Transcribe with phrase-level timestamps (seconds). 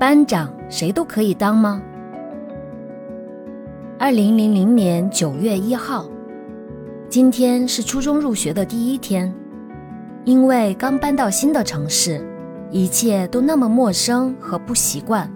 [0.00, 1.82] 班长谁都可以当吗？
[3.98, 6.06] 二零零零年九月一号，
[7.10, 9.30] 今天是初中入学的第一天。
[10.24, 12.26] 因为刚搬到新的城市，
[12.70, 15.30] 一切都那么陌生和不习惯。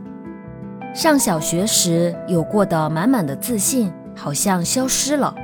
[0.95, 5.35] 上小学时有过的满满的自信，好像消失了。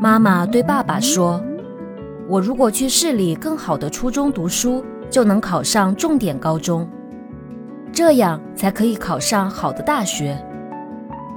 [0.00, 1.42] 妈妈对爸爸说
[2.30, 6.88] ：“我如果去市里更好的初中读书，就能考上重点高中，
[7.92, 10.36] 这样才可以考上好的大学。”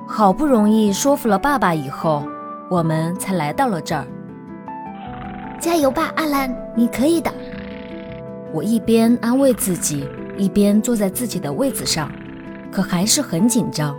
[0.08, 2.24] 好不容易说服了爸爸以后，
[2.70, 4.06] 我们才来到了这儿。
[5.60, 7.34] 加油吧，阿兰，你可以的。
[8.54, 12.12] 我一边安慰自己，一边坐在自己的位子上，
[12.72, 13.96] 可还是很紧张。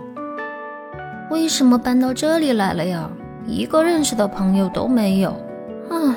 [1.29, 3.10] 为什么搬到这里来了呀？
[3.45, 5.37] 一个认识的朋友都没有，
[5.91, 6.15] 唉。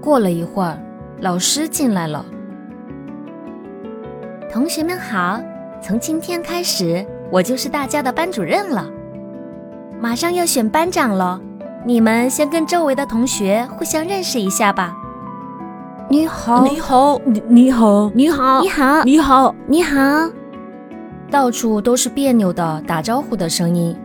[0.00, 0.78] 过了一会儿，
[1.20, 2.24] 老师进来了。
[4.48, 5.40] 同学们好，
[5.82, 8.88] 从今天开始，我就是大家的班主任了。
[10.00, 11.40] 马上要选班长了，
[11.84, 14.94] 你们先跟周围的同学互相认识一下吧。
[16.08, 20.30] 你好，你好，你你好，你好，你好，你好，你好。
[21.28, 23.96] 到处都是别扭的打招呼的声音。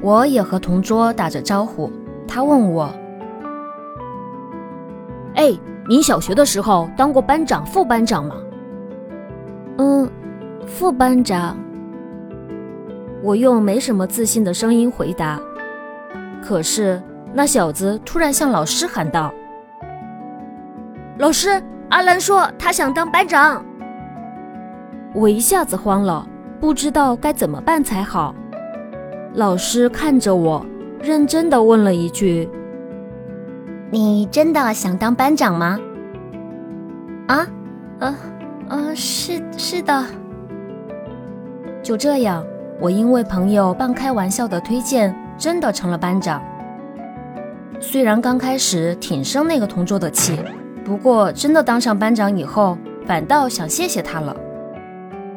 [0.00, 1.90] 我也和同桌打着招呼，
[2.28, 2.88] 他问我
[5.34, 5.52] ：“哎，
[5.88, 8.36] 你小学的时候当过班长、副班长吗
[9.78, 10.10] ？”“嗯，
[10.66, 11.56] 副班长。”
[13.22, 15.40] 我用没什么自信的声音回答。
[16.42, 19.32] 可是那小子突然向老师喊道
[21.18, 23.64] ：“老师，阿兰说他想当班长。”
[25.14, 26.26] 我一下子慌了，
[26.60, 28.34] 不知道该怎么办才好。
[29.32, 30.64] 老师看着我，
[31.00, 32.48] 认真的问了一句
[33.90, 35.78] ：“你真的想当班长吗
[37.26, 37.46] ？”“啊，
[38.00, 38.14] 呃，
[38.68, 40.04] 呃，是是的。”
[41.82, 42.44] 就这样，
[42.80, 46.42] 我因为朋友半开玩笑的推荐，真的成了班长。
[47.80, 50.38] 虽然刚开始挺生那个同桌的气，
[50.84, 54.34] 不过真的当上班长以后，反倒想谢谢他了。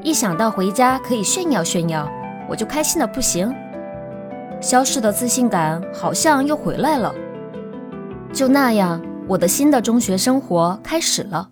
[0.01, 2.07] 一想到回家可以炫耀炫耀，
[2.47, 3.53] 我就开心的不行。
[4.61, 7.13] 消失的自信感好像又回来了。
[8.31, 11.49] 就那样，我的新的中学生活开始了。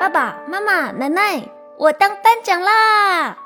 [0.00, 1.46] 爸爸妈妈、奶奶，
[1.76, 3.36] 我当班长啦！